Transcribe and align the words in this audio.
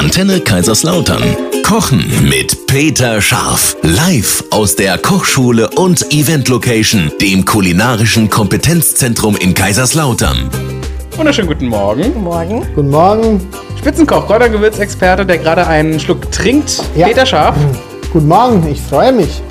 Antenne 0.00 0.40
Kaiserslautern. 0.40 1.22
Kochen 1.62 2.26
mit 2.26 2.66
Peter 2.66 3.20
Scharf. 3.20 3.76
Live 3.82 4.42
aus 4.48 4.74
der 4.74 4.96
Kochschule 4.96 5.68
und 5.76 6.10
Event 6.10 6.48
Location, 6.48 7.12
dem 7.20 7.44
kulinarischen 7.44 8.30
Kompetenzzentrum 8.30 9.36
in 9.36 9.52
Kaiserslautern. 9.52 10.48
Wunderschönen 11.18 11.48
guten 11.48 11.66
Morgen. 11.68 12.02
Guten 12.04 12.22
Morgen. 12.24 12.66
Guten 12.74 12.88
Morgen. 12.88 13.46
Spitzenkoch, 13.78 14.26
Kräutergewürzexperte, 14.26 15.26
der 15.26 15.36
gerade 15.36 15.66
einen 15.66 16.00
Schluck 16.00 16.32
trinkt, 16.32 16.82
Ja. 16.96 17.06
Peter 17.08 17.26
Scharf. 17.26 17.56
Guten 18.10 18.28
Morgen, 18.28 18.66
ich 18.72 18.80
freue 18.80 19.12
mich. 19.12 19.42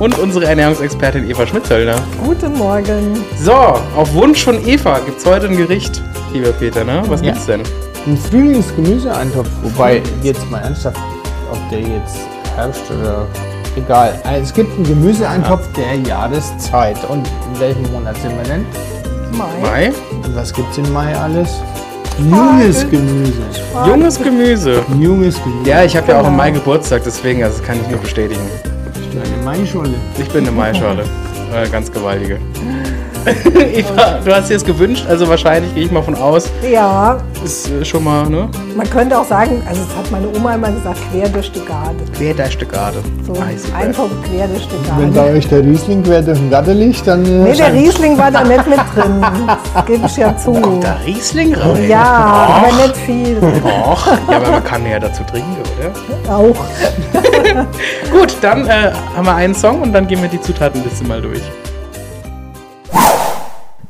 Und 0.00 0.18
unsere 0.18 0.46
Ernährungsexpertin 0.46 1.30
Eva 1.30 1.46
Schmitzhöllner. 1.46 1.94
Guten 2.24 2.54
Morgen. 2.58 3.20
So, 3.40 3.52
auf 3.52 4.12
Wunsch 4.14 4.42
von 4.42 4.66
Eva 4.66 4.98
gibt 4.98 5.20
es 5.20 5.26
heute 5.26 5.46
ein 5.46 5.56
Gericht, 5.56 6.02
lieber 6.32 6.50
Peter, 6.50 6.82
ne? 6.82 7.04
Was 7.06 7.20
Ja. 7.20 7.28
gibt's 7.30 7.46
denn? 7.46 7.62
Ein 8.04 8.16
Frühlingsgemüseeintopf, 8.16 9.48
wobei 9.62 10.02
jetzt 10.22 10.50
mal 10.50 10.58
ernsthaft, 10.58 10.98
ob 11.52 11.58
der 11.70 11.80
jetzt 11.80 12.18
Herbst 12.56 12.82
oder 12.90 13.28
egal. 13.76 14.20
Also 14.24 14.42
es 14.42 14.52
gibt 14.52 14.74
einen 14.74 14.84
Gemüseeintopf 14.84 15.68
der 15.76 15.94
Jahreszeit. 16.08 16.96
Und 17.08 17.28
in 17.28 17.60
welchem 17.60 17.92
Monat 17.92 18.16
sind 18.16 18.36
wir 18.36 18.42
denn? 18.42 18.66
Mai. 19.38 19.60
Mai. 19.62 19.92
Und 20.24 20.34
was 20.34 20.52
gibt's 20.52 20.78
im 20.78 20.92
Mai 20.92 21.16
alles? 21.16 21.48
Junges 22.18 22.90
Gemüse. 22.90 23.42
Junges 23.86 24.18
Gemüse. 24.18 24.84
Junges 25.00 25.42
Gemüse. 25.42 25.70
Ja, 25.70 25.84
ich 25.84 25.96
habe 25.96 26.10
ja 26.10 26.20
auch 26.20 26.26
im 26.26 26.36
Mai 26.36 26.50
Geburtstag, 26.50 27.02
deswegen, 27.04 27.44
also 27.44 27.58
das 27.58 27.66
kann 27.66 27.78
ich 27.80 27.88
nur 27.88 28.00
bestätigen. 28.00 28.40
Ich 29.00 29.08
bin 29.10 29.22
eine 29.22 29.44
Maischolle. 29.44 29.94
Ich 30.18 30.28
bin 30.28 30.46
eine 30.46 30.50
Maischale. 30.50 31.04
Äh, 31.54 31.68
ganz 31.68 31.90
gewaltige. 31.90 32.38
Eva, 33.74 34.18
du 34.24 34.34
hast 34.34 34.50
dir 34.50 34.56
es 34.56 34.64
gewünscht, 34.64 35.04
also 35.08 35.28
wahrscheinlich 35.28 35.74
gehe 35.74 35.84
ich 35.84 35.90
mal 35.90 36.02
von 36.02 36.14
aus. 36.16 36.50
Ja, 36.68 37.18
Ist 37.44 37.70
äh, 37.70 37.84
schon 37.84 38.04
mal, 38.04 38.28
ne? 38.28 38.48
man 38.76 38.88
könnte 38.90 39.18
auch 39.18 39.24
sagen, 39.24 39.62
also 39.68 39.82
das 39.84 39.96
hat 39.96 40.10
meine 40.10 40.26
Oma 40.36 40.54
immer 40.54 40.72
gesagt, 40.72 40.98
quer 41.12 41.28
durch 41.28 41.50
die 41.52 41.60
Garde. 41.64 42.04
Quer 42.16 42.34
der 42.34 42.46
Stückade. 42.50 42.98
So 43.26 43.32
Ah, 43.34 43.76
einfach 43.78 44.06
quer 44.28 44.48
durch 44.48 44.66
die 44.66 45.00
Wenn 45.00 45.12
Garde. 45.12 45.30
bei 45.30 45.36
euch 45.38 45.48
der 45.48 45.60
Riesling 45.62 46.02
quer 46.02 46.22
durch 46.22 46.38
den 46.38 46.50
Gatter 46.50 46.74
liegt, 46.74 47.06
dann... 47.06 47.24
äh, 47.24 47.28
Nee, 47.50 47.56
der 47.56 47.72
Riesling 47.72 48.16
war 48.18 48.30
da 48.30 48.42
nicht 48.44 48.66
mit 48.66 48.78
drin. 48.94 49.24
Das 49.74 49.86
gebe 49.86 50.06
ich 50.06 50.16
ja 50.16 50.36
zu. 50.42 50.52
Kommt 50.52 50.84
da 50.84 50.96
Riesling 51.04 51.54
rein? 51.54 51.88
Ja, 51.88 52.02
aber 52.04 52.68
Och. 52.68 52.82
nicht 52.82 52.96
viel. 52.98 53.36
Och. 53.38 54.06
Ja, 54.30 54.36
aber 54.36 54.50
man 54.50 54.64
kann 54.64 54.86
ja 54.86 54.98
dazu 54.98 55.22
trinken, 55.24 55.56
oder? 55.78 56.34
Auch. 56.34 56.56
Gut, 58.12 58.36
dann 58.40 58.66
äh, 58.66 58.92
haben 59.16 59.26
wir 59.26 59.34
einen 59.34 59.54
Song 59.54 59.82
und 59.82 59.92
dann 59.92 60.06
gehen 60.06 60.20
wir 60.22 60.28
die 60.28 60.40
Zutatenliste 60.40 61.04
mal 61.04 61.20
durch. 61.20 61.40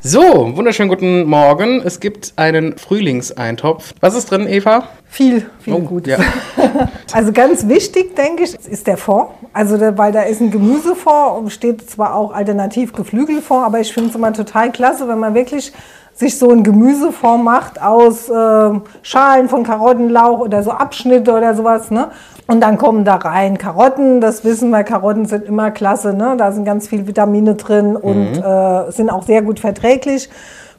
So, 0.05 0.51
wunderschönen 0.57 0.89
guten 0.89 1.23
Morgen. 1.29 1.81
Es 1.81 2.01
gibt 2.01 2.33
einen 2.35 2.77
Frühlingseintopf. 2.77 3.93
Was 4.01 4.15
ist 4.15 4.29
drin, 4.29 4.49
Eva? 4.49 4.89
Viel, 5.07 5.45
viel 5.61 5.73
Oh, 5.73 5.79
gut. 5.79 6.07
Ja. 6.07 6.17
Also 7.13 7.31
ganz 7.31 7.67
wichtig, 7.69 8.15
denke 8.15 8.43
ich, 8.43 8.55
ist 8.55 8.87
der 8.87 8.97
Fond. 8.97 9.29
Also 9.53 9.79
weil 9.79 10.11
da 10.11 10.23
ist 10.23 10.41
ein 10.41 10.49
Gemüsefond 10.51 11.37
und 11.37 11.49
steht 11.51 11.89
zwar 11.89 12.15
auch 12.15 12.33
alternativ 12.33 12.91
Geflügelfond, 12.91 13.63
aber 13.65 13.79
ich 13.79 13.93
finde 13.93 14.09
es 14.09 14.15
immer 14.15 14.33
total 14.33 14.71
klasse, 14.71 15.07
wenn 15.07 15.19
man 15.19 15.35
wirklich 15.35 15.71
sich 16.13 16.37
so 16.37 16.51
ein 16.51 16.63
Gemüsefond 16.63 17.43
macht 17.43 17.81
aus 17.81 18.29
äh, 18.29 18.71
Schalen 19.01 19.49
von 19.49 19.63
Karottenlauch 19.63 20.39
oder 20.39 20.63
so 20.63 20.71
Abschnitte 20.71 21.33
oder 21.33 21.55
sowas. 21.55 21.91
Ne? 21.91 22.09
Und 22.47 22.61
dann 22.61 22.77
kommen 22.77 23.03
da 23.05 23.15
rein 23.15 23.57
Karotten, 23.57 24.21
das 24.21 24.43
wissen 24.43 24.69
wir, 24.69 24.83
Karotten 24.83 25.25
sind 25.25 25.45
immer 25.45 25.71
klasse, 25.71 26.13
ne? 26.13 26.35
da 26.37 26.51
sind 26.51 26.65
ganz 26.65 26.87
viel 26.87 27.07
Vitamine 27.07 27.55
drin 27.55 27.95
und 27.95 28.37
äh, 28.37 28.91
sind 28.91 29.09
auch 29.09 29.23
sehr 29.23 29.41
gut 29.41 29.59
verträglich. 29.59 30.29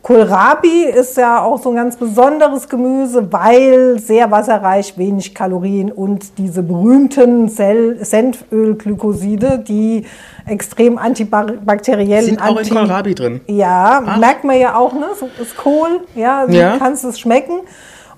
Kohlrabi 0.04 0.84
ist 0.84 1.16
ja 1.16 1.42
auch 1.42 1.60
so 1.62 1.70
ein 1.70 1.76
ganz 1.76 1.96
besonderes 1.96 2.68
Gemüse, 2.68 3.32
weil 3.32 3.98
sehr 3.98 4.30
wasserreich, 4.30 4.98
wenig 4.98 5.34
Kalorien 5.34 5.90
und 5.90 6.36
diese 6.36 6.62
berühmten 6.62 7.48
Senfölglykoside, 7.48 9.64
die 9.66 10.04
extrem 10.46 10.98
antibakteriell 10.98 12.22
Sind 12.22 12.42
auch 12.42 12.60
in 12.60 12.68
Kohlrabi 12.68 13.14
drin. 13.14 13.40
ja, 13.46 14.02
merkt 14.18 14.44
man 14.44 14.60
ja 14.60 14.76
auch, 14.76 14.92
ne? 14.92 15.06
So 15.18 15.30
ist 15.40 15.56
Kohl, 15.56 16.02
ja, 16.14 16.44
Ja. 16.50 16.76
kannst 16.78 17.02
es 17.04 17.18
schmecken. 17.18 17.60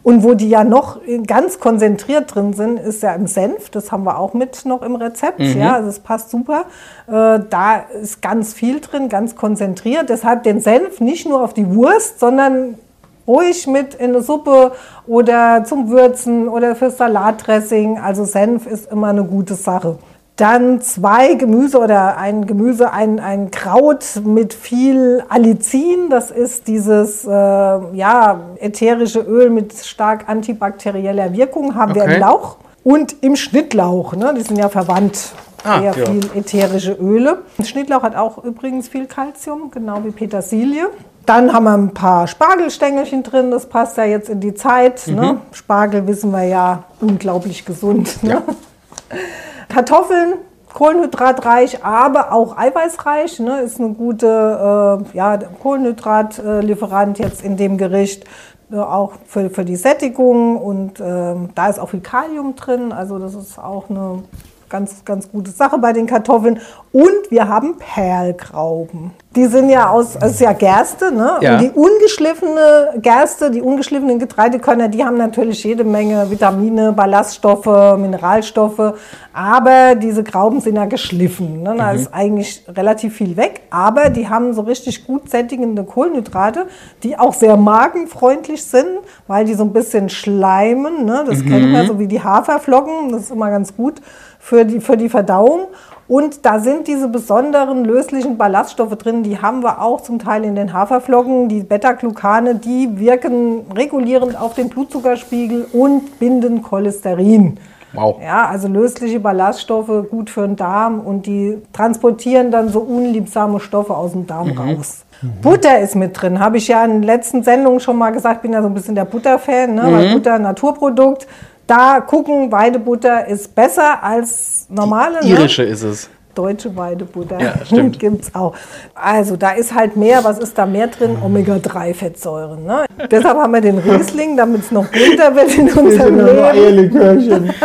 Und 0.07 0.23
wo 0.23 0.35
die 0.35 0.49
ja 0.49 0.63
noch 0.63 1.01
ganz 1.27 1.59
konzentriert 1.59 2.33
drin 2.33 2.53
sind, 2.53 2.79
ist 2.79 3.03
ja 3.03 3.13
im 3.17 3.27
Senf. 3.27 3.71
Das 3.71 3.91
haben 3.91 4.05
wir 4.05 4.21
auch 4.21 4.35
mit 4.35 4.65
noch 4.65 4.83
im 4.83 4.95
Rezept. 4.95 5.41
Mhm. 5.41 5.59
Ja, 5.59 5.75
also 5.75 5.89
es 5.89 5.99
passt 5.99 6.31
super. 6.31 6.67
Äh, 7.09 7.41
da 7.51 7.79
ist 8.01 8.23
ganz 8.23 8.53
viel 8.53 8.79
drin, 8.79 9.09
ganz 9.09 9.35
konzentriert. 9.35 10.09
Deshalb 10.09 10.45
den 10.45 10.61
Senf 10.61 11.01
nicht 11.01 11.29
nur 11.29 11.43
auf 11.43 11.55
die 11.55 11.75
Wurst, 11.75 12.21
sondern 12.21 12.79
ruhig 13.27 13.67
mit 13.67 13.97
in 13.97 14.11
eine 14.11 14.23
Suppe 14.23 14.71
oder 15.09 15.65
zum 15.65 15.91
Würzen 15.91 16.47
oder 16.47 16.77
fürs 16.77 16.99
Salatdressing. 16.99 17.99
Also 17.99 18.25
Senf 18.25 18.69
ist 18.69 18.93
immer 18.93 19.09
eine 19.09 19.25
gute 19.25 19.55
Sache. 19.55 19.99
Dann 20.37 20.83
zwei 20.83 21.33
Gemüse 21.35 21.79
oder 21.79 22.19
ein 22.19 22.47
Gemüse, 22.47 22.93
ein, 22.93 23.21
ein 23.21 23.51
Kraut 23.51 24.05
mit 24.23 24.53
viel 24.53 25.25
Allicin. 25.31 26.11
Das 26.11 26.31
ist 26.31 26.69
dieses 26.69 27.25
äh, 27.25 27.31
ja, 27.31 28.41
ätherische 28.61 29.21
Öl 29.21 29.49
mit 29.49 29.73
stark 29.75 30.29
antibakterieller 30.29 31.33
Wirkung. 31.33 31.75
Haben 31.75 31.95
wir 31.95 32.03
Okay. 32.03 32.15
im 32.17 32.21
Lauch 32.21 32.57
und 32.85 33.17
im 33.23 33.35
Schnittlauch. 33.35 34.15
Ne? 34.15 34.35
Die 34.37 34.43
sind 34.43 34.59
ja 34.59 34.69
verwandt. 34.69 35.33
Ah, 35.65 35.81
Sehr 35.81 35.97
ja. 35.97 36.05
viel 36.05 36.21
ätherische 36.35 36.93
Öle. 36.93 37.39
Schnittlauch 37.65 38.03
hat 38.03 38.15
auch 38.15 38.45
übrigens 38.45 38.89
viel 38.89 39.07
Kalzium, 39.07 39.71
genau 39.71 40.05
wie 40.05 40.11
Petersilie. 40.11 40.89
Dann 41.25 41.53
haben 41.53 41.65
wir 41.65 41.73
ein 41.75 41.95
paar 41.95 42.27
Spargelstängelchen 42.29 43.23
drin, 43.25 43.51
das 43.51 43.67
passt 43.67 43.97
ja 43.97 44.05
jetzt 44.05 44.29
in 44.29 44.39
die 44.41 44.55
Zeit. 44.55 45.09
Ne? 45.09 45.39
Spargel 45.51 46.07
wissen 46.07 46.31
wir 46.31 46.45
ja 46.45 46.85
unglaublich 47.01 47.65
gesund. 47.65 48.23
Ne? 48.23 48.43
Kartoffeln, 49.77 50.37
kohlenhydratreich, 50.73 51.85
aber 51.85 52.33
auch 52.33 52.57
eiweißreich. 52.57 53.41
Ne? 53.41 53.61
Ist 53.61 53.79
eine 53.79 53.91
gute 53.91 54.27
äh, 54.27 55.15
ja, 55.15 55.37
Kohlenhydratlieferant 55.37 57.19
jetzt 57.19 57.45
in 57.45 57.59
dem 57.59 57.77
Gericht. 57.77 58.25
Äh, 58.73 58.77
auch 58.77 59.13
für, 59.27 59.51
für 59.51 59.67
die 59.67 59.77
Sättigung 59.77 60.57
und 60.57 60.99
ähm, 60.99 61.51
da 61.55 61.69
ist 61.69 61.79
auch 61.79 61.91
viel 61.91 62.01
Kalium 62.01 62.57
drin. 62.57 62.91
Also 62.91 63.19
das 63.19 63.35
ist 63.35 63.59
auch 63.59 63.91
eine 63.91 64.23
ganz, 64.71 65.05
ganz 65.05 65.31
gute 65.31 65.51
Sache 65.51 65.77
bei 65.77 65.93
den 65.93 66.07
Kartoffeln. 66.07 66.59
Und 66.91 67.31
wir 67.31 67.47
haben 67.47 67.77
Perlgrauben. 67.77 69.11
Die 69.37 69.47
sind 69.47 69.69
ja 69.69 69.91
aus, 69.91 70.17
es 70.17 70.33
ist 70.33 70.41
ja 70.41 70.53
Gerste, 70.55 71.13
ne? 71.13 71.37
Ja. 71.43 71.55
Und 71.55 71.61
die 71.63 71.71
ungeschliffene 71.71 72.95
Gerste, 73.03 73.51
die 73.51 73.61
ungeschliffenen 73.61 74.19
Getreidekörner, 74.19 74.89
die 74.89 75.05
haben 75.05 75.19
natürlich 75.19 75.63
jede 75.63 75.85
Menge 75.85 76.31
Vitamine, 76.31 76.93
Ballaststoffe, 76.93 77.99
Mineralstoffe. 77.99 78.95
Aber 79.35 79.95
diese 79.95 80.25
Grauben 80.25 80.61
sind 80.61 80.77
ja 80.77 80.87
geschliffen. 80.87 81.63
Ne? 81.63 81.75
Da 81.77 81.93
ist 81.93 82.15
eigentlich 82.15 82.65
relativ 82.69 83.17
viel 83.17 83.37
weg. 83.37 83.61
Aber 83.69 84.09
die 84.09 84.27
haben 84.31 84.55
so 84.55 84.63
richtig 84.63 85.07
gut 85.07 85.29
sättigende 85.29 85.85
Kohlenhydrate, 85.85 86.67
die 87.03 87.19
auch 87.19 87.35
sehr 87.35 87.59
magenfreundlich 87.59 88.65
sind, 88.65 88.89
weil 89.27 89.45
die 89.45 89.53
so 89.53 89.65
ein 89.65 89.75
bisschen 89.75 90.09
schleimen. 90.09 91.05
Ne? 91.05 91.25
Das 91.27 91.45
kennt 91.45 91.71
man, 91.71 91.87
so 91.87 91.99
wie 91.99 92.07
die 92.07 92.23
Haferflocken. 92.23 93.13
Das 93.13 93.25
ist 93.25 93.31
immer 93.31 93.51
ganz 93.51 93.77
gut 93.77 94.01
für 94.39 94.65
die, 94.65 94.81
für 94.81 94.97
die 94.97 95.11
Verdauung. 95.11 95.67
Und 96.09 96.47
da 96.47 96.61
sind 96.61 96.87
diese 96.87 97.09
besonderen 97.09 97.85
löslichen 97.85 98.37
Ballaststoffe 98.37 98.97
drin, 98.97 99.23
die 99.25 99.39
haben 99.41 99.63
wir 99.63 99.83
auch 99.83 100.01
zum 100.01 100.19
Teil 100.19 100.45
in 100.45 100.55
den 100.55 100.73
Haferflocken. 100.73 101.49
Die 101.49 101.61
Beta-Glucane, 101.61 102.55
die 102.55 102.99
wirken 102.99 103.63
regulierend 103.75 104.41
auf 104.41 104.55
den 104.55 104.69
Blutzuckerspiegel 104.69 105.67
und 105.73 106.19
binden 106.21 106.63
Cholesterin. 106.63 107.59
Wow. 107.93 108.21
Ja, 108.23 108.47
also 108.47 108.69
lösliche 108.69 109.21
Ballaststoffe, 109.21 110.11
gut 110.11 110.31
für 110.31 110.47
den 110.47 110.57
Darm 110.57 111.01
und 111.01 111.27
die 111.27 111.59
transportieren 111.73 112.51
dann 112.51 112.69
so 112.69 112.81
unliebsame 112.81 113.59
Stoffe 113.59 113.97
aus 113.97 114.13
dem 114.13 114.27
Darm 114.27 114.51
raus. 114.51 115.05
Butter 115.41 115.81
ist 115.81 115.97
mit 115.97 116.21
drin, 116.21 116.39
habe 116.41 116.59
ich 116.59 116.69
ja 116.69 116.85
in 116.85 116.93
den 116.93 117.03
letzten 117.03 117.43
Sendungen 117.43 117.81
schon 117.81 117.97
mal 117.97 118.11
gesagt, 118.11 118.43
bin 118.43 118.53
ja 118.53 118.61
so 118.61 118.69
ein 118.69 118.75
bisschen 118.75 118.95
der 118.95 119.07
Butter-Fan, 119.07 119.75
ne? 119.75 119.83
weil 119.85 120.13
Butter 120.13 120.35
ein 120.35 120.43
Naturprodukt. 120.43 121.27
Da 121.67 122.01
gucken, 122.01 122.53
Weidebutter 122.53 123.27
ist 123.27 123.55
besser 123.55 124.03
als 124.03 124.67
normale. 124.69 125.21
ne? 125.21 125.29
Irische 125.29 125.63
ist 125.65 125.83
es. 125.83 126.09
Deutsche 126.35 126.77
Weidebutter 126.77 127.41
Ja, 127.41 127.55
stimmt. 127.65 127.99
gibt's 127.99 128.35
auch. 128.35 128.55
Also 128.95 129.37
da 129.37 129.53
ist 129.53 129.75
halt 129.75 129.97
mehr, 129.97 130.23
was 130.23 130.39
ist 130.39 130.57
da 130.59 130.67
mehr 130.67 130.87
drin? 130.89 131.17
Omega-3-Fettsäuren. 131.25 132.63
Ne? 132.65 132.85
Deshalb 133.11 133.39
haben 133.39 133.53
wir 133.55 133.63
den 133.63 133.79
Riesling, 133.79 134.37
damit 134.37 134.61
es 134.63 134.71
noch 134.71 134.87
bunter 134.87 135.35
wird 135.35 135.55
in 135.57 135.73
unserem 135.73 136.27
Leben. 136.55 137.53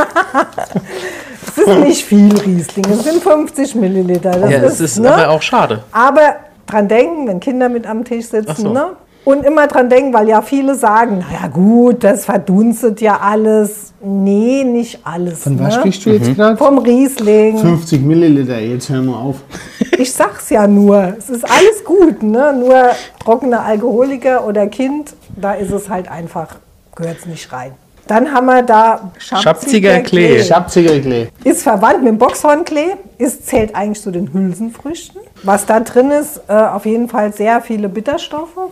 Es 1.53 1.57
ist 1.57 1.79
nicht 1.79 2.05
viel 2.05 2.31
Riesling, 2.39 2.85
es 2.89 3.03
sind 3.03 3.21
50 3.21 3.75
Milliliter. 3.75 4.31
Das 4.31 4.51
Ja, 4.51 4.57
es 4.59 4.79
ist 4.79 4.99
ne? 4.99 5.13
aber 5.13 5.29
auch 5.31 5.41
schade. 5.41 5.83
Aber 5.91 6.37
dran 6.65 6.87
denken, 6.87 7.27
wenn 7.27 7.39
Kinder 7.41 7.67
mit 7.67 7.85
am 7.85 8.05
Tisch 8.05 8.27
sitzen, 8.27 8.55
so. 8.55 8.71
ne? 8.73 8.91
Und 9.23 9.45
immer 9.45 9.67
dran 9.67 9.89
denken, 9.89 10.13
weil 10.13 10.27
ja 10.27 10.41
viele 10.41 10.73
sagen, 10.75 11.19
naja 11.19 11.47
gut, 11.47 12.03
das 12.03 12.25
verdunstet 12.25 13.01
ja 13.01 13.19
alles. 13.21 13.93
Nee, 14.03 14.63
nicht 14.63 14.99
alles. 15.03 15.43
Von 15.43 15.59
was 15.59 15.75
ne? 15.75 15.79
sprichst 15.79 16.05
du 16.05 16.09
jetzt 16.09 16.35
gerade? 16.35 16.57
Vom 16.57 16.79
Riesling. 16.79 17.59
50 17.59 18.01
Milliliter, 18.01 18.59
jetzt 18.59 18.89
hören 18.89 19.05
wir 19.05 19.17
auf. 19.17 19.37
Ich 19.99 20.11
sag's 20.11 20.49
ja 20.49 20.65
nur, 20.65 21.13
es 21.19 21.29
ist 21.29 21.43
alles 21.43 21.83
gut, 21.85 22.23
ne? 22.23 22.51
Nur 22.57 22.89
trockener 23.19 23.63
Alkoholiker 23.63 24.47
oder 24.47 24.65
Kind, 24.65 25.13
da 25.35 25.53
ist 25.53 25.71
es 25.71 25.87
halt 25.87 26.09
einfach, 26.09 26.55
gehört's 26.95 27.27
nicht 27.27 27.53
rein. 27.53 27.73
Dann 28.07 28.33
haben 28.33 28.47
wir 28.47 28.63
da 28.63 29.11
Schabziger 29.19 29.99
Klee. 29.99 30.43
Schabziger 30.43 30.99
Klee. 30.99 31.27
Ist 31.43 31.61
verwandt 31.61 31.99
mit 31.99 32.09
dem 32.09 32.17
Boxhornklee, 32.17 32.95
ist, 33.19 33.47
zählt 33.47 33.75
eigentlich 33.75 34.01
zu 34.01 34.09
den 34.09 34.33
Hülsenfrüchten. 34.33 35.21
Was 35.43 35.67
da 35.67 35.79
drin 35.79 36.09
ist, 36.09 36.41
äh, 36.47 36.53
auf 36.53 36.87
jeden 36.87 37.07
Fall 37.07 37.31
sehr 37.31 37.61
viele 37.61 37.87
Bitterstoffe 37.87 38.71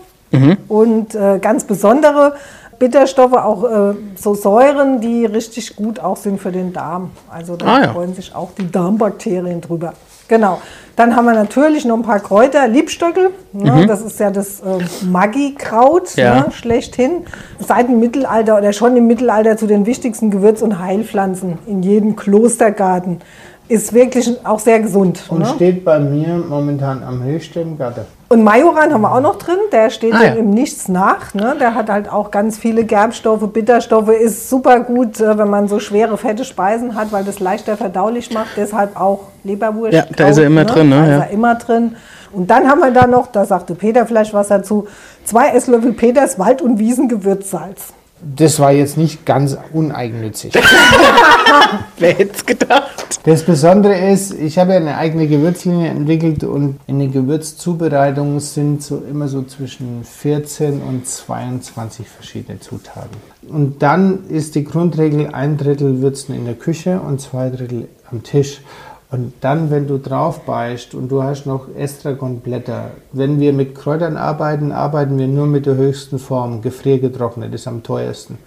und 0.67 1.15
äh, 1.15 1.39
ganz 1.39 1.63
besondere 1.63 2.35
Bitterstoffe, 2.77 3.33
auch 3.33 3.63
äh, 3.63 3.95
so 4.15 4.35
Säuren, 4.35 5.01
die 5.01 5.25
richtig 5.25 5.75
gut 5.75 5.99
auch 5.99 6.15
sind 6.17 6.39
für 6.39 6.51
den 6.51 6.71
Darm. 6.71 7.11
Also 7.29 7.55
da 7.57 7.65
Ah, 7.65 7.81
ja. 7.83 7.93
freuen 7.93 8.13
sich 8.13 8.33
auch 8.33 8.51
die 8.57 8.71
Darmbakterien 8.71 9.59
drüber. 9.59 9.93
Genau. 10.29 10.61
Dann 10.95 11.15
haben 11.15 11.25
wir 11.25 11.33
natürlich 11.33 11.85
noch 11.85 11.95
ein 11.97 12.03
paar 12.03 12.19
Kräuter, 12.19 12.67
Liebstöckel. 12.67 13.31
Ne, 13.51 13.85
Das 13.87 14.01
ist 14.01 14.19
ja 14.19 14.29
das 14.31 14.59
äh, 14.61 14.77
Maggi-Kraut 15.05 16.15
Ja. 16.15 16.35
ne, 16.35 16.51
schlechthin. 16.51 17.25
Seit 17.59 17.87
dem 17.89 17.99
Mittelalter 17.99 18.57
oder 18.57 18.71
schon 18.71 18.95
im 18.95 19.07
Mittelalter 19.07 19.57
zu 19.57 19.65
den 19.67 19.85
wichtigsten 19.85 20.29
Gewürz- 20.29 20.61
und 20.61 20.79
Heilpflanzen 20.79 21.57
in 21.65 21.81
jedem 21.83 22.15
Klostergarten. 22.15 23.21
Ist 23.69 23.93
wirklich 23.93 24.31
auch 24.45 24.57
sehr 24.59 24.79
gesund. 24.79 25.21
Und 25.29 25.39
ne? 25.39 25.45
steht 25.45 25.85
bei 25.85 25.99
mir 25.99 26.37
momentan 26.37 27.03
am 27.03 27.23
höchsten 27.23 27.59
im 27.61 27.77
Garten. 27.77 28.01
Und 28.27 28.43
Majoran 28.43 28.91
haben 28.91 29.01
wir 29.01 29.13
auch 29.13 29.21
noch 29.21 29.37
drin, 29.37 29.57
der 29.71 29.91
steht 29.91 30.13
Ah, 30.15 30.23
ja. 30.23 30.33
im 30.33 30.49
Nichts 30.49 30.87
nach. 30.87 31.33
Ne? 31.35 31.55
Der 31.59 31.75
hat 31.75 31.87
halt 31.89 32.11
auch 32.11 32.31
ganz 32.31 32.57
viele 32.57 32.83
Gerbstoffe, 32.83 33.47
Bitterstoffe, 33.53 34.09
ist 34.09 34.49
super 34.49 34.79
gut, 34.79 35.21
äh, 35.21 35.37
wenn 35.37 35.49
man 35.51 35.67
so 35.67 35.79
schwere, 35.79 36.17
fette 36.17 36.45
Speisen 36.45 36.95
hat, 36.95 37.11
weil 37.11 37.23
das 37.23 37.39
leichter 37.39 37.77
verdaulich 37.77 38.33
macht. 38.33 38.57
Deshalb 38.57 38.99
auch 38.99 39.19
Leberwurst. 39.43 39.93
Ja, 39.93 40.05
da 40.15 40.27
ist 40.29 40.37
er 40.39 40.45
immer 40.47 40.65
drin, 40.65 40.89
ne? 40.89 40.95
Da 40.95 41.07
Ja. 41.07 41.17
ist 41.17 41.23
er 41.25 41.29
immer 41.29 41.55
drin. 41.55 41.95
Und 42.31 42.49
dann 42.49 42.67
haben 42.67 42.79
wir 42.81 42.91
da 42.91 43.05
noch, 43.07 43.27
da 43.27 43.45
sagte 43.45 43.75
Peter 43.75 44.05
vielleicht 44.07 44.33
was 44.33 44.47
dazu, 44.49 44.87
zwei 45.25 45.49
Esslöffel 45.49 45.93
Peters 45.93 46.37
Wald- 46.39 46.61
und 46.63 46.77
Wiesengewürzsalz. 46.79 47.93
Das 48.21 48.59
war 48.59 48.71
jetzt 48.71 48.97
nicht 48.97 49.25
ganz 49.25 49.57
uneigennützig. 49.71 50.53
Wer 51.97 52.13
hätte 52.13 52.35
es 52.35 52.45
gedacht? 52.45 53.19
Das 53.23 53.43
Besondere 53.43 53.97
ist, 54.11 54.33
ich 54.33 54.57
habe 54.57 54.71
ja 54.71 54.77
eine 54.77 54.97
eigene 54.97 55.27
Gewürzlinie 55.27 55.89
entwickelt 55.89 56.43
und 56.43 56.79
in 56.87 56.99
der 56.99 57.09
Gewürzzubereitung 57.09 58.39
sind 58.39 58.81
so 58.81 59.03
immer 59.09 59.27
so 59.27 59.43
zwischen 59.43 60.03
14 60.03 60.81
und 60.81 61.07
22 61.07 62.07
verschiedene 62.07 62.59
Zutaten. 62.59 63.17
Und 63.47 63.81
dann 63.81 64.27
ist 64.29 64.55
die 64.55 64.63
Grundregel, 64.63 65.27
ein 65.33 65.57
Drittel 65.57 66.01
würzen 66.01 66.35
in 66.35 66.45
der 66.45 66.55
Küche 66.55 66.99
und 66.99 67.19
zwei 67.19 67.49
Drittel 67.49 67.87
am 68.11 68.23
Tisch. 68.23 68.61
Und 69.11 69.33
dann, 69.41 69.71
wenn 69.71 69.87
du 69.87 69.97
drauf 69.97 70.41
beißt 70.41 70.93
und 70.93 71.09
du 71.09 71.23
hast 71.23 71.47
noch 71.47 71.67
Estragonblätter, 71.75 72.91
wenn 73.11 73.39
wir 73.39 73.53
mit 73.53 73.73
Kräutern 73.73 74.17
arbeiten, 74.17 74.71
arbeiten 74.71 75.17
wir 75.17 75.27
nur 75.27 75.47
mit 75.47 75.65
der 75.65 75.75
höchsten 75.75 76.19
Form, 76.19 76.61
gefriergetrocknet, 76.61 77.51
ist 77.53 77.67
am 77.67 77.81
teuersten. 77.81 78.37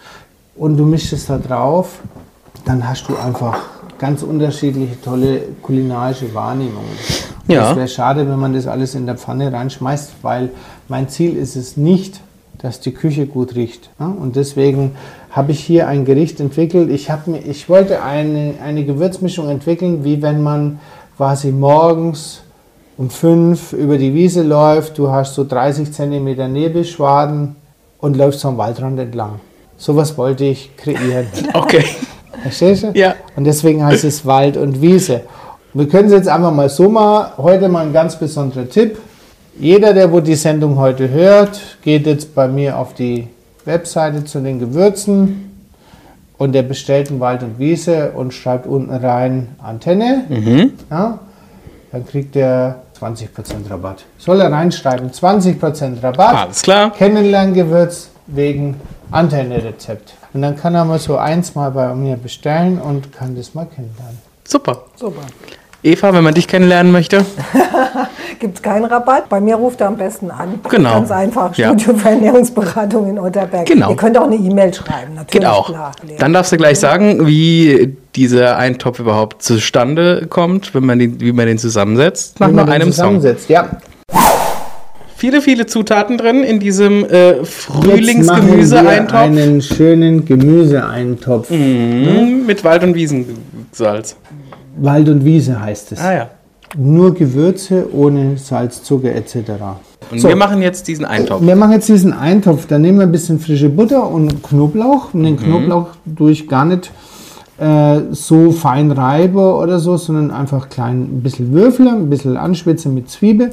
Und 0.54 0.76
du 0.76 0.84
mischst 0.84 1.12
es 1.14 1.26
da 1.26 1.38
drauf, 1.38 1.98
dann 2.64 2.88
hast 2.88 3.08
du 3.08 3.16
einfach 3.16 3.58
ganz 3.98 4.22
unterschiedliche 4.22 5.00
tolle 5.00 5.40
kulinarische 5.62 6.32
Wahrnehmungen. 6.32 6.96
Ja. 7.48 7.70
Es 7.70 7.76
wäre 7.76 7.88
schade, 7.88 8.28
wenn 8.28 8.38
man 8.38 8.52
das 8.52 8.68
alles 8.68 8.94
in 8.94 9.06
der 9.06 9.16
Pfanne 9.16 9.52
reinschmeißt, 9.52 10.12
weil 10.22 10.50
mein 10.86 11.08
Ziel 11.08 11.36
ist 11.36 11.56
es 11.56 11.76
nicht, 11.76 12.20
dass 12.58 12.78
die 12.78 12.92
Küche 12.92 13.26
gut 13.26 13.56
riecht. 13.56 13.90
Und 13.98 14.36
deswegen 14.36 14.92
habe 15.32 15.52
ich 15.52 15.60
hier 15.60 15.88
ein 15.88 16.04
Gericht 16.04 16.38
entwickelt. 16.40 16.90
Ich, 16.90 17.08
mir, 17.26 17.38
ich 17.38 17.68
wollte 17.68 18.02
eine, 18.02 18.54
eine 18.62 18.84
Gewürzmischung 18.84 19.48
entwickeln, 19.48 20.04
wie 20.04 20.22
wenn 20.22 20.42
man 20.42 20.78
quasi 21.16 21.50
morgens 21.50 22.42
um 22.98 23.08
fünf 23.08 23.72
über 23.72 23.96
die 23.96 24.14
Wiese 24.14 24.42
läuft, 24.42 24.98
du 24.98 25.10
hast 25.10 25.34
so 25.34 25.44
30 25.44 25.90
cm 25.90 26.52
Nebelschwaden 26.52 27.56
und 27.98 28.16
läufst 28.16 28.44
am 28.44 28.58
Waldrand 28.58 29.00
entlang. 29.00 29.40
Sowas 29.78 30.16
wollte 30.18 30.44
ich 30.44 30.76
kreieren. 30.76 31.26
Okay. 31.54 31.84
Verstehst 32.42 32.82
du? 32.82 32.92
Ja. 32.94 33.14
Und 33.36 33.44
deswegen 33.44 33.84
heißt 33.84 34.04
es 34.04 34.26
Wald 34.26 34.56
und 34.56 34.82
Wiese. 34.82 35.22
Wir 35.74 35.88
können 35.88 36.06
es 36.08 36.12
jetzt 36.12 36.28
einfach 36.28 36.52
mal 36.52 36.68
so 36.68 36.88
mal, 36.88 37.32
heute 37.38 37.68
mal 37.68 37.86
ein 37.86 37.92
ganz 37.92 38.16
besonderer 38.16 38.68
Tipp. 38.68 38.98
Jeder, 39.58 39.94
der 39.94 40.10
wo 40.10 40.20
die 40.20 40.34
Sendung 40.34 40.76
heute 40.76 41.08
hört, 41.08 41.60
geht 41.82 42.06
jetzt 42.06 42.34
bei 42.34 42.48
mir 42.48 42.78
auf 42.78 42.94
die 42.94 43.28
Webseite 43.64 44.24
zu 44.24 44.40
den 44.40 44.58
Gewürzen 44.58 45.50
und 46.38 46.52
der 46.52 46.62
bestellt 46.62 47.10
einen 47.10 47.20
Wald 47.20 47.42
und 47.42 47.58
Wiese 47.58 48.12
und 48.12 48.34
schreibt 48.34 48.66
unten 48.66 48.92
rein 48.92 49.54
Antenne. 49.62 50.24
Ja, 50.90 51.18
dann 51.92 52.06
kriegt 52.06 52.36
er 52.36 52.82
20% 53.00 53.28
Rabatt. 53.70 54.04
Soll 54.18 54.40
er 54.40 54.50
reinschreiben, 54.50 55.10
20% 55.10 56.02
Rabatt. 56.02 56.34
Alles 56.34 56.62
klar. 56.62 56.92
Kennenlerngewürz 56.92 58.08
wegen 58.26 58.80
Antenne-Rezept. 59.10 60.14
Und 60.32 60.42
dann 60.42 60.56
kann 60.56 60.74
er 60.74 60.84
mal 60.84 60.98
so 60.98 61.16
eins 61.16 61.54
mal 61.54 61.70
bei 61.70 61.94
mir 61.94 62.16
bestellen 62.16 62.80
und 62.80 63.12
kann 63.12 63.36
das 63.36 63.54
mal 63.54 63.66
kennenlernen. 63.66 64.18
Super. 64.44 64.84
Super. 64.96 65.22
Eva, 65.82 66.14
wenn 66.14 66.22
man 66.22 66.34
dich 66.34 66.46
kennenlernen 66.46 66.92
möchte, 66.92 67.24
Gibt 68.38 68.56
es 68.56 68.62
keinen 68.62 68.86
Rabatt? 68.86 69.28
Bei 69.28 69.40
mir 69.40 69.54
ruft 69.54 69.80
er 69.80 69.86
am 69.86 69.96
besten 69.96 70.30
an. 70.30 70.54
Genau. 70.68 70.94
Ganz 70.94 71.10
einfach. 71.12 71.56
Ja. 71.56 71.68
Studio 71.78 71.96
für 71.96 72.08
Ernährungsberatung 72.08 73.10
in 73.10 73.18
Otterberg. 73.18 73.66
Genau. 73.66 73.90
Ihr 73.90 73.96
könnt 73.96 74.18
auch 74.18 74.26
eine 74.26 74.34
E-Mail 74.34 74.74
schreiben, 74.74 75.14
natürlich. 75.14 75.30
geht 75.30 75.46
auch. 75.46 75.68
Klar. 75.68 75.92
Dann 76.18 76.32
darfst 76.32 76.50
du 76.50 76.56
gleich 76.56 76.80
sagen, 76.80 77.26
wie 77.26 77.96
dieser 78.16 78.56
Eintopf 78.56 78.98
überhaupt 78.98 79.42
zustande 79.42 80.26
kommt, 80.28 80.74
wenn 80.74 80.84
man 80.84 80.98
den, 80.98 81.20
wie 81.20 81.32
man 81.32 81.46
den 81.46 81.58
zusammensetzt, 81.58 82.40
nach 82.40 82.48
Wie 82.48 82.52
nur 82.52 82.64
man 82.64 82.66
den 82.66 82.82
einem 82.82 82.92
Song. 82.92 83.20
zusammensetzt. 83.20 83.48
Ja. 83.48 83.70
Viele, 85.16 85.40
viele 85.40 85.66
Zutaten 85.66 86.18
drin 86.18 86.42
in 86.42 86.58
diesem 86.58 87.04
äh, 87.04 87.36
Jetzt 87.36 87.68
machen 87.70 87.86
wir 87.86 87.92
Frühlingsgemüseeintopf 87.92 89.14
einen 89.14 89.62
schönen 89.62 90.24
Gemüseeintopf. 90.24 91.48
Mhm, 91.48 92.42
mit 92.44 92.64
Wald- 92.64 92.82
und 92.82 92.96
Wiesensalz. 92.96 94.16
Wald 94.76 95.08
und 95.08 95.24
Wiese 95.24 95.60
heißt 95.60 95.92
es. 95.92 96.00
Ah 96.00 96.14
ja. 96.14 96.30
Nur 96.76 97.14
Gewürze 97.14 97.86
ohne 97.92 98.38
Salz, 98.38 98.82
Zucker 98.82 99.14
etc. 99.14 99.36
Und 100.10 100.20
So. 100.20 100.28
wir 100.28 100.36
machen 100.36 100.62
jetzt 100.62 100.88
diesen 100.88 101.04
Eintopf. 101.04 101.42
Wir 101.42 101.54
machen 101.56 101.72
jetzt 101.72 101.88
diesen 101.88 102.12
Eintopf. 102.14 102.66
Da 102.66 102.78
nehmen 102.78 102.98
wir 102.98 103.06
ein 103.06 103.12
bisschen 103.12 103.38
frische 103.38 103.68
Butter 103.68 104.08
und 104.10 104.42
Knoblauch. 104.42 105.12
Und 105.12 105.20
Mhm. 105.20 105.24
den 105.24 105.36
Knoblauch 105.36 105.88
tue 106.16 106.30
ich 106.32 106.48
gar 106.48 106.64
nicht 106.64 106.90
äh, 107.58 108.00
so 108.10 108.50
fein 108.50 108.90
reibe 108.90 109.54
oder 109.54 109.78
so, 109.78 109.96
sondern 109.96 110.30
einfach 110.32 110.68
klein 110.68 111.02
ein 111.02 111.22
bisschen 111.22 111.52
Würfel, 111.52 111.86
ein 111.86 112.08
bisschen 112.10 112.36
anschwitzen 112.36 112.92
mit 112.94 113.08
Zwiebel. 113.10 113.52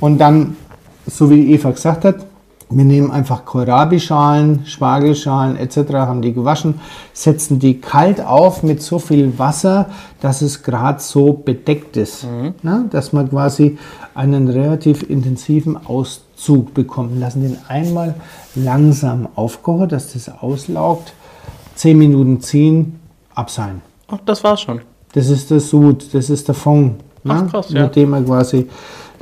Und 0.00 0.18
dann, 0.18 0.56
so 1.06 1.30
wie 1.30 1.52
Eva 1.52 1.70
gesagt 1.72 2.04
hat, 2.04 2.26
wir 2.70 2.84
nehmen 2.84 3.10
einfach 3.10 3.44
Kohlrabi-Schalen, 3.44 4.66
Spargelschalen 4.66 5.56
etc., 5.56 5.92
haben 5.94 6.22
die 6.22 6.32
gewaschen, 6.32 6.80
setzen 7.12 7.58
die 7.58 7.80
kalt 7.80 8.24
auf 8.24 8.62
mit 8.62 8.82
so 8.82 8.98
viel 8.98 9.38
Wasser, 9.38 9.90
dass 10.20 10.42
es 10.42 10.62
gerade 10.62 11.00
so 11.00 11.32
bedeckt 11.32 11.96
ist. 11.96 12.26
Na, 12.62 12.84
dass 12.90 13.12
man 13.12 13.28
quasi 13.30 13.78
einen 14.14 14.48
relativ 14.48 15.08
intensiven 15.08 15.76
Auszug 15.86 16.74
bekommt. 16.74 17.18
Lassen 17.20 17.42
den 17.42 17.58
einmal 17.68 18.14
langsam 18.54 19.28
aufkochen, 19.34 19.88
dass 19.88 20.12
das 20.12 20.28
auslaugt. 20.28 21.12
10 21.74 21.98
Minuten 21.98 22.40
ziehen, 22.40 23.00
abseilen. 23.34 23.82
Ach, 24.08 24.18
das 24.24 24.44
war's 24.44 24.60
schon. 24.60 24.80
Das 25.12 25.28
ist 25.28 25.50
der 25.50 25.60
Sud, 25.60 26.14
das 26.14 26.30
ist 26.30 26.48
der 26.48 26.54
Fond. 26.54 26.96
Ach, 27.26 27.46
krass, 27.48 27.70
ja. 27.70 27.84
Mit 27.84 27.96
dem 27.96 28.10
man 28.10 28.24
quasi 28.24 28.68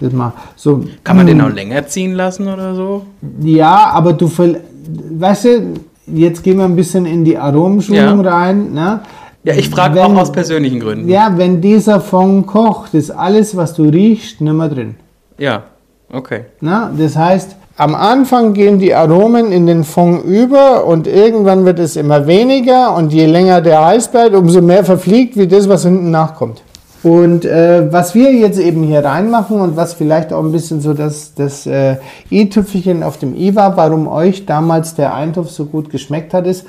das 0.02 0.12
macht. 0.12 0.34
So, 0.56 0.82
Kann 1.04 1.16
man 1.16 1.26
den 1.26 1.40
auch 1.40 1.50
länger 1.50 1.86
ziehen 1.86 2.12
lassen 2.14 2.48
oder 2.48 2.74
so? 2.74 3.02
Ja, 3.40 3.90
aber 3.94 4.12
du, 4.12 4.30
weißt 4.30 5.44
du, 5.44 5.74
jetzt 6.06 6.42
gehen 6.42 6.58
wir 6.58 6.64
ein 6.64 6.76
bisschen 6.76 7.06
in 7.06 7.24
die 7.24 7.38
Aromenschulung 7.38 8.24
Ja. 8.24 8.30
rein. 8.30 8.72
Ne? 8.72 9.00
Ja, 9.44 9.54
ich 9.54 9.70
frage 9.70 10.04
auch 10.04 10.14
aus 10.14 10.30
persönlichen 10.30 10.78
Gründen. 10.80 11.08
Ja, 11.08 11.32
wenn 11.36 11.60
dieser 11.60 12.00
Fond 12.00 12.46
kocht, 12.46 12.94
ist 12.94 13.10
alles, 13.10 13.56
was 13.56 13.74
du 13.74 13.84
riechst, 13.84 14.40
nicht 14.40 14.52
mehr 14.52 14.68
drin. 14.68 14.94
Ja, 15.38 15.64
okay. 16.12 16.42
Na, 16.60 16.90
das 16.96 17.16
heißt, 17.16 17.56
am 17.76 17.94
Anfang 17.94 18.52
gehen 18.52 18.78
die 18.78 18.94
Aromen 18.94 19.50
in 19.50 19.66
den 19.66 19.82
Fond 19.82 20.24
über 20.24 20.84
und 20.84 21.06
irgendwann 21.06 21.64
wird 21.64 21.78
es 21.78 21.96
immer 21.96 22.26
weniger 22.26 22.94
und 22.94 23.12
je 23.12 23.26
länger 23.26 23.60
der 23.62 23.84
heiß 23.84 24.08
bleibt, 24.12 24.34
umso 24.36 24.60
mehr 24.60 24.84
verfliegt, 24.84 25.36
wie 25.36 25.48
das, 25.48 25.68
was 25.68 25.82
hinten 25.84 26.10
nachkommt. 26.10 26.62
Und 27.02 27.44
äh, 27.44 27.92
was 27.92 28.14
wir 28.14 28.32
jetzt 28.32 28.60
eben 28.60 28.84
hier 28.84 29.04
reinmachen 29.04 29.60
und 29.60 29.76
was 29.76 29.94
vielleicht 29.94 30.32
auch 30.32 30.44
ein 30.44 30.52
bisschen 30.52 30.80
so 30.80 30.94
das, 30.94 31.34
das 31.34 31.66
äh, 31.66 31.96
i-Tüpfelchen 32.30 33.02
auf 33.02 33.18
dem 33.18 33.34
i 33.34 33.54
war, 33.56 33.76
warum 33.76 34.06
euch 34.06 34.46
damals 34.46 34.94
der 34.94 35.14
Eintopf 35.14 35.50
so 35.50 35.66
gut 35.66 35.90
geschmeckt 35.90 36.32
hat, 36.32 36.46
ist, 36.46 36.64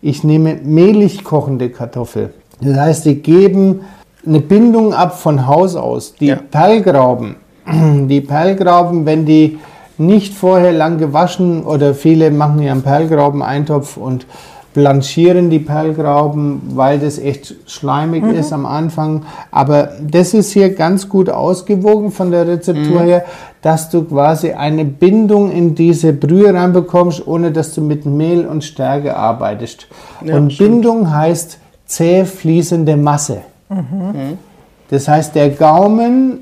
ich 0.00 0.24
nehme 0.24 0.56
mehlig 0.62 1.22
kochende 1.22 1.68
Kartoffel. 1.68 2.32
Das 2.60 2.78
heißt, 2.78 3.04
die 3.04 3.16
geben 3.16 3.80
eine 4.26 4.40
Bindung 4.40 4.94
ab 4.94 5.20
von 5.20 5.46
Haus 5.46 5.76
aus. 5.76 6.14
Die 6.14 6.26
Ja. 6.26 6.36
Perlgrauben, 6.50 7.36
die 8.08 8.22
Perlgrauben, 8.22 9.04
wenn 9.04 9.26
die 9.26 9.58
nicht 9.98 10.34
vorher 10.34 10.72
lang 10.72 10.98
gewaschen 10.98 11.62
oder 11.62 11.94
viele 11.94 12.30
machen 12.30 12.62
ja 12.62 12.72
einen 12.72 12.82
Perlgrauben-Eintopf 12.82 13.96
und 13.96 14.26
blanchieren 14.74 15.50
die 15.50 15.60
Perlgrauben, 15.60 16.60
weil 16.74 16.98
das 16.98 17.18
echt 17.18 17.54
schleimig 17.66 18.24
ist 18.24 18.52
am 18.52 18.66
Anfang. 18.66 19.22
Aber 19.50 19.90
das 20.02 20.34
ist 20.34 20.52
hier 20.52 20.74
ganz 20.74 21.08
gut 21.08 21.30
ausgewogen 21.30 22.10
von 22.10 22.30
der 22.30 22.46
Rezeptur 22.46 23.00
her, 23.02 23.24
dass 23.62 23.88
du 23.88 24.02
quasi 24.02 24.52
eine 24.52 24.84
Bindung 24.84 25.50
in 25.50 25.74
diese 25.74 26.12
Brühe 26.12 26.52
reinbekommst, 26.52 27.26
ohne 27.26 27.52
dass 27.52 27.72
du 27.74 27.80
mit 27.80 28.04
Mehl 28.04 28.46
und 28.46 28.64
Stärke 28.64 29.16
arbeitest. 29.16 29.86
Ja, 30.22 30.36
und 30.36 30.52
stimmt. 30.52 30.82
Bindung 30.82 31.14
heißt 31.14 31.58
zäh 31.86 32.24
fließende 32.24 32.96
Masse. 32.96 33.38
Das 34.90 35.08
heißt, 35.08 35.34
der 35.34 35.50
Gaumen 35.50 36.40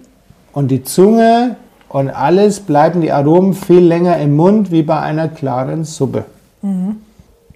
und 0.52 0.70
die 0.70 0.82
Zunge 0.82 1.56
und 1.88 2.08
alles 2.08 2.60
bleiben 2.60 3.02
die 3.02 3.12
Aromen 3.12 3.52
viel 3.52 3.80
länger 3.80 4.16
im 4.16 4.36
Mund 4.36 4.70
wie 4.70 4.82
bei 4.82 4.98
einer 4.98 5.28
klaren 5.28 5.84
Suppe. 5.84 6.24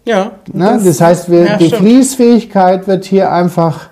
Ja. 0.06 0.32
Ne? 0.52 0.80
Das, 0.82 1.00
heißt, 1.00 1.30
wir, 1.30 1.44
ja, 1.44 1.56
die 1.58 1.66
stimmt. 1.66 1.82
Fließfähigkeit 1.82 2.86
wird 2.86 3.04
hier 3.04 3.32
einfach 3.32 3.90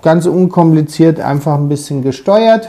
ganz 0.00 0.26
unkompliziert 0.26 1.20
einfach 1.20 1.56
ein 1.56 1.68
bisschen 1.68 2.02
gesteuert. 2.02 2.68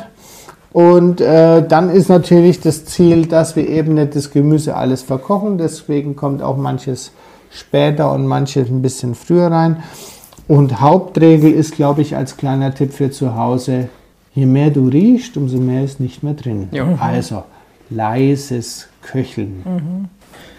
Und 0.74 1.22
äh, 1.22 1.66
dann 1.66 1.90
ist 1.90 2.10
natürlich 2.10 2.60
das 2.60 2.86
Ziel, 2.86 3.28
dass 3.28 3.56
wir 3.56 3.68
eben 3.68 3.94
nicht 3.94 4.16
das 4.16 4.32
Gemüse 4.32 4.76
alles 4.76 5.04
verkochen. 5.04 5.58
Deswegen 5.58 6.16
kommt 6.16 6.42
auch 6.42 6.58
manches 6.58 7.12
später 7.52 8.12
und 8.12 8.28
manches 8.28 8.70
ein 8.70 8.82
bisschen 8.82 9.16
früher 9.16 9.48
rein. 9.48 9.84
Und 10.48 10.82
Hauptregel 10.82 11.52
ist, 11.52 11.76
glaube 11.76 12.02
ich, 12.02 12.16
als 12.16 12.38
kleiner 12.38 12.74
Tipp 12.74 12.94
für 12.94 13.12
zu 13.12 13.36
Hause, 13.36 13.90
je 14.34 14.46
mehr 14.46 14.70
du 14.70 14.88
riechst, 14.88 15.38
umso 15.38 15.58
mehr 15.58 15.84
ist 15.84 16.00
nicht 16.00 16.24
mehr 16.24 16.34
drin. 16.34 16.70
Ja. 16.72 16.88
Also 17.00 17.44
leises 17.90 18.88
Köcheln. 19.02 20.10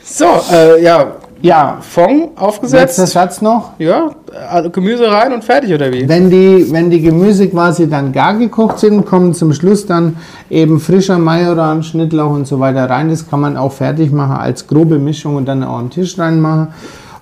So, 0.04 0.26
äh, 0.52 0.82
ja. 0.82 1.16
Ja, 1.40 1.78
Fond 1.80 2.36
aufgesetzt. 2.36 2.98
letzter 2.98 3.06
Satz 3.06 3.40
noch. 3.40 3.72
Ja, 3.78 4.10
äh, 4.52 4.68
Gemüse 4.70 5.10
rein 5.10 5.32
und 5.32 5.44
fertig, 5.44 5.72
oder 5.72 5.92
wie? 5.92 6.08
Wenn 6.08 6.30
die, 6.30 6.72
wenn 6.72 6.90
die 6.90 7.00
Gemüse 7.00 7.48
quasi 7.48 7.88
dann 7.88 8.12
gar 8.12 8.34
gekocht 8.34 8.80
sind, 8.80 9.06
kommen 9.06 9.34
zum 9.34 9.52
Schluss 9.52 9.86
dann 9.86 10.16
eben 10.50 10.80
frischer 10.80 11.18
Majoran, 11.18 11.82
Schnittlauch 11.84 12.30
und 12.30 12.46
so 12.46 12.58
weiter 12.58 12.90
rein. 12.90 13.10
Das 13.10 13.28
kann 13.28 13.40
man 13.40 13.56
auch 13.56 13.72
fertig 13.72 14.10
machen 14.10 14.36
als 14.36 14.66
grobe 14.66 14.98
Mischung 14.98 15.36
und 15.36 15.46
dann 15.46 15.62
auch 15.62 15.78
am 15.78 15.90
Tisch 15.90 16.18
reinmachen. 16.18 16.68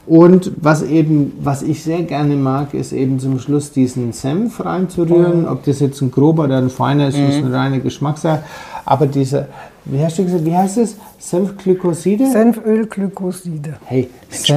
Und 0.06 0.52
was 0.60 0.82
eben, 0.82 1.32
was 1.40 1.62
ich 1.62 1.82
sehr 1.82 2.02
gerne 2.02 2.36
mag, 2.36 2.75
ist 2.75 2.92
eben 2.92 3.18
zum 3.18 3.40
Schluss 3.40 3.72
diesen 3.72 4.12
Senf 4.12 4.64
reinzurühren. 4.64 5.48
Ob 5.48 5.64
das 5.64 5.80
jetzt 5.80 6.00
ein 6.00 6.12
grober 6.12 6.44
oder 6.44 6.58
ein 6.58 6.70
feiner 6.70 7.08
ist, 7.08 7.18
ist 7.18 7.38
eine 7.38 7.52
reine 7.52 7.80
Geschmackssache. 7.80 8.44
Aber 8.84 9.08
diese, 9.08 9.48
wie 9.84 10.04
hast 10.04 10.18
du 10.18 10.25
gesagt, 10.25 10.44
wie 10.44 10.56
heißt 10.56 10.78
es? 10.78 10.96
Senfglykoside? 11.18 12.30
Senfölglykoside. 12.30 13.75
Hey, 13.84 14.08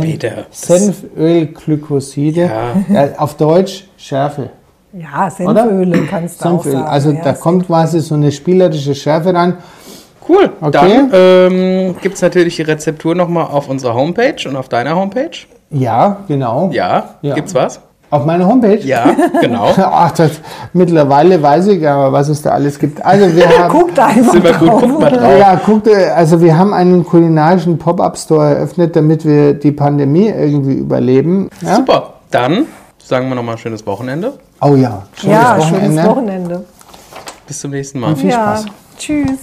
Peter. 0.02 0.46
Senfölglykoside. 0.52 2.52
Ja, 2.90 3.10
auf 3.18 3.36
Deutsch 3.36 3.88
Schärfe. 3.98 4.52
Ja, 4.94 5.30
Senföle 5.30 6.06
kannst 6.06 6.44
du 6.44 6.50
auch 6.50 6.64
Senföl. 6.64 6.72
sagen. 6.74 6.88
Also 6.88 7.12
ja, 7.12 7.22
da 7.24 7.34
kommt 7.34 7.66
quasi 7.66 8.02
so 8.02 8.16
eine 8.16 8.32
spielerische 8.32 8.94
Schärfe 8.94 9.34
rein. 9.34 9.56
Cool. 10.30 10.52
Okay. 10.62 10.72
Dann 10.72 11.10
ähm, 11.14 11.96
gibt 12.02 12.16
es 12.16 12.22
natürlich 12.22 12.56
die 12.56 12.62
Rezeptur 12.62 13.16
nochmal 13.16 13.46
auf 13.52 13.68
unserer 13.68 13.96
Homepage 13.96 14.36
und 14.48 14.56
auf 14.56 14.70
deiner 14.70 14.96
Homepage. 14.96 15.32
Ja, 15.72 16.18
genau. 16.28 16.70
Ja, 16.72 17.16
Ja. 17.22 17.36
gibt's 17.36 17.54
was? 17.56 17.82
Auf 18.12 18.26
meiner 18.26 18.48
Homepage? 18.48 18.80
Ja, 18.80 19.16
genau. 19.40 19.72
Ach, 19.78 20.12
das, 20.12 20.42
mittlerweile 20.74 21.42
weiß 21.44 21.68
ich 21.68 21.88
aber, 21.88 22.12
was 22.12 22.28
es 22.30 22.42
da 22.42 22.52
alles 22.52 22.80
gibt. 22.80 23.06
Also 23.06 23.36
wir 23.36 23.48
haben, 23.60 23.70
Guck 23.72 23.94
da 23.94 24.08
einfach 24.08 24.32
Sind 24.34 24.44
wir 24.44 24.54
gut, 24.54 24.68
drauf. 24.70 24.82
guck 24.84 25.00
mal 25.02 25.12
drauf. 25.12 25.38
ja, 25.40 25.56
guckt, 25.64 25.88
also 26.16 26.42
wir 26.42 26.58
haben 26.58 26.74
einen 26.74 27.06
kulinarischen 27.06 27.78
Pop-Up-Store 27.78 28.56
eröffnet, 28.56 28.96
damit 28.96 29.26
wir 29.26 29.54
die 29.54 29.72
Pandemie 29.72 30.28
irgendwie 30.30 30.74
überleben. 30.74 31.50
Ja? 31.62 31.76
Super. 31.76 32.14
Dann 32.32 32.66
sagen 32.98 33.30
wir 33.30 33.36
nochmal 33.36 33.56
ein 33.56 33.60
schönes 33.60 33.86
Wochenende. 33.86 34.34
Oh 34.62 34.76
ja, 34.76 35.04
schönes 35.14 35.36
Ja, 35.36 35.58
Wochenende. 35.60 35.86
schönes 35.88 36.06
Wochenende. 36.08 36.66
Bis 37.46 37.60
zum 37.60 37.72
nächsten 37.72 38.00
Mal. 38.00 38.16
Viel 38.16 38.30
ja, 38.32 38.58
Spaß. 38.58 38.66
tschüss. 38.98 39.40